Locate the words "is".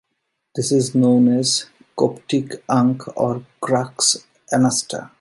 0.71-0.95